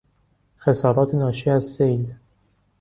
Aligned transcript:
خسارات 0.57 1.15
ناشی 1.15 1.49
از 1.49 1.63
سیل 1.63 2.13